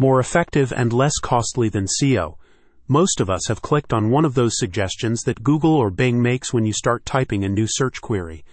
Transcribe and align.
More 0.00 0.20
effective 0.20 0.72
and 0.72 0.92
less 0.92 1.18
costly 1.20 1.68
than 1.68 1.86
SEO. 1.86 2.36
Most 2.86 3.20
of 3.20 3.28
us 3.28 3.48
have 3.48 3.62
clicked 3.62 3.92
on 3.92 4.10
one 4.10 4.24
of 4.24 4.34
those 4.34 4.56
suggestions 4.56 5.24
that 5.24 5.42
Google 5.42 5.74
or 5.74 5.90
Bing 5.90 6.22
makes 6.22 6.54
when 6.54 6.64
you 6.64 6.72
start 6.72 7.04
typing 7.04 7.44
a 7.44 7.48
new 7.48 7.66
search 7.68 8.00
query. 8.00 8.44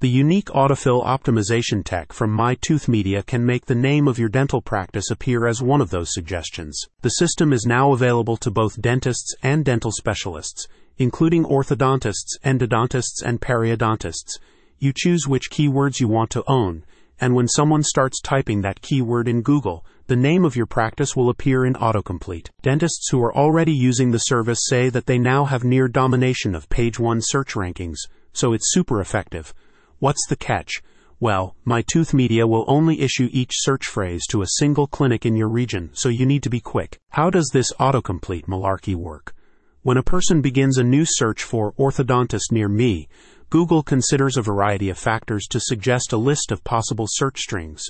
The 0.00 0.08
unique 0.08 0.46
autofill 0.46 1.04
optimization 1.06 1.84
tech 1.84 2.12
from 2.12 2.36
MyTooth 2.36 2.88
Media 2.88 3.22
can 3.22 3.46
make 3.46 3.66
the 3.66 3.74
name 3.74 4.08
of 4.08 4.18
your 4.18 4.28
dental 4.28 4.60
practice 4.60 5.10
appear 5.10 5.46
as 5.46 5.62
one 5.62 5.80
of 5.80 5.90
those 5.90 6.12
suggestions. 6.12 6.84
The 7.02 7.10
system 7.10 7.52
is 7.52 7.64
now 7.64 7.92
available 7.92 8.36
to 8.38 8.50
both 8.50 8.80
dentists 8.80 9.34
and 9.42 9.64
dental 9.64 9.92
specialists, 9.92 10.66
including 10.98 11.44
orthodontists, 11.44 12.38
endodontists, 12.44 13.22
and 13.24 13.40
periodontists. 13.40 14.38
You 14.78 14.92
choose 14.94 15.28
which 15.28 15.50
keywords 15.50 16.00
you 16.00 16.08
want 16.08 16.30
to 16.30 16.44
own, 16.46 16.84
and 17.20 17.34
when 17.34 17.48
someone 17.48 17.82
starts 17.82 18.20
typing 18.20 18.60
that 18.62 18.80
keyword 18.80 19.28
in 19.28 19.42
Google, 19.42 19.84
the 20.06 20.16
name 20.16 20.44
of 20.44 20.56
your 20.56 20.66
practice 20.66 21.14
will 21.14 21.28
appear 21.28 21.66
in 21.66 21.74
autocomplete. 21.74 22.48
Dentists 22.62 23.08
who 23.10 23.22
are 23.22 23.36
already 23.36 23.72
using 23.72 24.10
the 24.10 24.18
service 24.18 24.60
say 24.66 24.88
that 24.88 25.06
they 25.06 25.18
now 25.18 25.44
have 25.44 25.64
near 25.64 25.88
domination 25.88 26.54
of 26.54 26.68
page 26.68 26.98
one 26.98 27.20
search 27.20 27.54
rankings, 27.54 27.98
so 28.32 28.52
it's 28.52 28.72
super 28.72 29.00
effective. 29.00 29.52
What's 29.98 30.26
the 30.28 30.36
catch? 30.36 30.80
Well, 31.20 31.56
MyTooth 31.66 32.14
Media 32.14 32.46
will 32.46 32.64
only 32.68 33.00
issue 33.00 33.28
each 33.32 33.50
search 33.54 33.86
phrase 33.86 34.24
to 34.28 34.42
a 34.42 34.54
single 34.58 34.86
clinic 34.86 35.26
in 35.26 35.34
your 35.34 35.48
region, 35.48 35.90
so 35.92 36.08
you 36.08 36.24
need 36.24 36.44
to 36.44 36.50
be 36.50 36.60
quick. 36.60 36.98
How 37.10 37.28
does 37.28 37.50
this 37.52 37.72
autocomplete 37.74 38.46
malarkey 38.46 38.94
work? 38.94 39.34
When 39.82 39.96
a 39.96 40.02
person 40.02 40.40
begins 40.40 40.78
a 40.78 40.84
new 40.84 41.04
search 41.04 41.42
for 41.42 41.72
orthodontist 41.72 42.52
near 42.52 42.68
me, 42.68 43.08
Google 43.50 43.82
considers 43.82 44.36
a 44.36 44.42
variety 44.42 44.90
of 44.90 44.98
factors 44.98 45.46
to 45.46 45.58
suggest 45.58 46.12
a 46.12 46.18
list 46.18 46.52
of 46.52 46.64
possible 46.64 47.06
search 47.08 47.40
strings. 47.40 47.82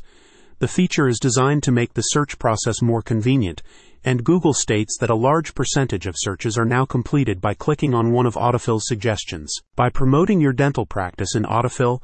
The 0.60 0.68
feature 0.68 1.08
is 1.08 1.18
designed 1.18 1.64
to 1.64 1.72
make 1.72 1.94
the 1.94 2.02
search 2.02 2.38
process 2.38 2.80
more 2.80 3.02
convenient, 3.02 3.64
and 4.04 4.22
Google 4.22 4.52
states 4.52 4.96
that 5.00 5.10
a 5.10 5.16
large 5.16 5.56
percentage 5.56 6.06
of 6.06 6.14
searches 6.16 6.56
are 6.56 6.64
now 6.64 6.84
completed 6.84 7.40
by 7.40 7.54
clicking 7.54 7.92
on 7.92 8.12
one 8.12 8.24
of 8.24 8.36
Autofill's 8.36 8.86
suggestions. 8.86 9.52
By 9.74 9.90
promoting 9.90 10.40
your 10.40 10.52
dental 10.52 10.86
practice 10.86 11.34
in 11.34 11.42
Autofill, 11.42 12.02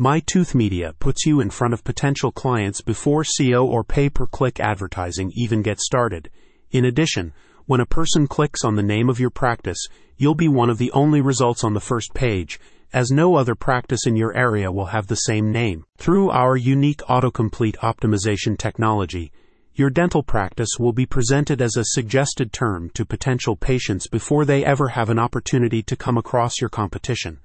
MyTooth 0.00 0.56
Media 0.56 0.92
puts 0.98 1.24
you 1.26 1.38
in 1.40 1.50
front 1.50 1.74
of 1.74 1.84
potential 1.84 2.32
clients 2.32 2.80
before 2.80 3.22
SEO 3.22 3.64
or 3.64 3.84
pay 3.84 4.10
per 4.10 4.26
click 4.26 4.58
advertising 4.58 5.30
even 5.36 5.62
gets 5.62 5.86
started. 5.86 6.28
In 6.72 6.84
addition, 6.84 7.32
when 7.66 7.80
a 7.80 7.86
person 7.86 8.26
clicks 8.26 8.64
on 8.64 8.74
the 8.74 8.82
name 8.82 9.08
of 9.08 9.20
your 9.20 9.30
practice, 9.30 9.86
you'll 10.16 10.34
be 10.34 10.48
one 10.48 10.70
of 10.70 10.78
the 10.78 10.90
only 10.90 11.20
results 11.20 11.62
on 11.62 11.74
the 11.74 11.80
first 11.80 12.12
page, 12.14 12.60
as 12.96 13.10
no 13.10 13.34
other 13.34 13.54
practice 13.54 14.06
in 14.06 14.16
your 14.16 14.34
area 14.34 14.72
will 14.72 14.86
have 14.86 15.06
the 15.06 15.14
same 15.14 15.52
name. 15.52 15.84
Through 15.98 16.30
our 16.30 16.56
unique 16.56 17.02
autocomplete 17.10 17.76
optimization 17.76 18.56
technology, 18.56 19.30
your 19.74 19.90
dental 19.90 20.22
practice 20.22 20.78
will 20.78 20.94
be 20.94 21.04
presented 21.04 21.60
as 21.60 21.76
a 21.76 21.84
suggested 21.84 22.54
term 22.54 22.88
to 22.94 23.04
potential 23.04 23.54
patients 23.54 24.06
before 24.06 24.46
they 24.46 24.64
ever 24.64 24.88
have 24.88 25.10
an 25.10 25.18
opportunity 25.18 25.82
to 25.82 25.94
come 25.94 26.16
across 26.16 26.58
your 26.58 26.70
competition, 26.70 27.38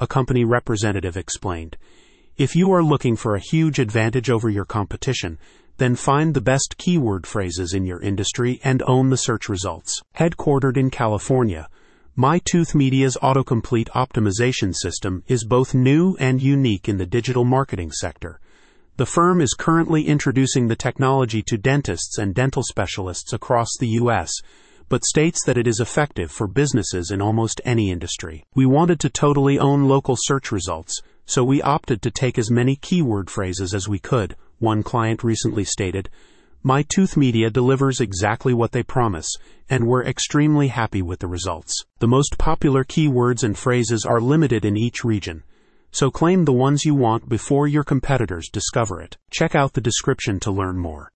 a 0.00 0.06
company 0.06 0.42
representative 0.42 1.18
explained. 1.18 1.76
If 2.38 2.56
you 2.56 2.72
are 2.72 2.82
looking 2.82 3.14
for 3.14 3.36
a 3.36 3.40
huge 3.50 3.78
advantage 3.78 4.30
over 4.30 4.48
your 4.48 4.64
competition, 4.64 5.36
then 5.76 5.96
find 5.96 6.32
the 6.32 6.40
best 6.40 6.76
keyword 6.78 7.26
phrases 7.26 7.74
in 7.74 7.84
your 7.84 8.00
industry 8.00 8.58
and 8.64 8.82
own 8.86 9.10
the 9.10 9.18
search 9.18 9.50
results. 9.50 10.00
Headquartered 10.16 10.78
in 10.78 10.88
California, 10.88 11.68
MyTooth 12.16 12.76
Media's 12.76 13.18
autocomplete 13.20 13.88
optimization 13.88 14.72
system 14.72 15.24
is 15.26 15.44
both 15.44 15.74
new 15.74 16.16
and 16.20 16.40
unique 16.40 16.88
in 16.88 16.96
the 16.96 17.06
digital 17.06 17.44
marketing 17.44 17.90
sector. 17.90 18.38
The 18.98 19.04
firm 19.04 19.40
is 19.40 19.56
currently 19.58 20.06
introducing 20.06 20.68
the 20.68 20.76
technology 20.76 21.42
to 21.42 21.58
dentists 21.58 22.16
and 22.16 22.32
dental 22.32 22.62
specialists 22.62 23.32
across 23.32 23.66
the 23.80 23.88
U.S., 23.98 24.30
but 24.88 25.04
states 25.04 25.44
that 25.44 25.58
it 25.58 25.66
is 25.66 25.80
effective 25.80 26.30
for 26.30 26.46
businesses 26.46 27.10
in 27.10 27.20
almost 27.20 27.60
any 27.64 27.90
industry. 27.90 28.44
We 28.54 28.64
wanted 28.64 29.00
to 29.00 29.10
totally 29.10 29.58
own 29.58 29.88
local 29.88 30.14
search 30.16 30.52
results, 30.52 31.02
so 31.26 31.42
we 31.42 31.62
opted 31.62 32.00
to 32.02 32.12
take 32.12 32.38
as 32.38 32.48
many 32.48 32.76
keyword 32.76 33.28
phrases 33.28 33.74
as 33.74 33.88
we 33.88 33.98
could, 33.98 34.36
one 34.60 34.84
client 34.84 35.24
recently 35.24 35.64
stated. 35.64 36.10
MyTooth 36.64 37.16
Media 37.16 37.50
delivers 37.50 38.00
exactly 38.00 38.54
what 38.54 38.72
they 38.72 38.82
promise, 38.82 39.30
and 39.68 39.86
we're 39.86 40.04
extremely 40.04 40.68
happy 40.68 41.02
with 41.02 41.20
the 41.20 41.26
results. 41.26 41.84
The 41.98 42.08
most 42.08 42.38
popular 42.38 42.84
keywords 42.84 43.44
and 43.44 43.56
phrases 43.56 44.04
are 44.04 44.20
limited 44.20 44.64
in 44.64 44.76
each 44.76 45.04
region 45.04 45.42
so 45.94 46.10
claim 46.10 46.44
the 46.44 46.52
ones 46.52 46.84
you 46.84 46.92
want 46.92 47.28
before 47.28 47.68
your 47.68 47.84
competitors 47.84 48.48
discover 48.52 49.00
it. 49.00 49.16
Check 49.30 49.54
out 49.54 49.74
the 49.74 49.80
description 49.80 50.40
to 50.40 50.50
learn 50.50 50.76
more. 50.76 51.12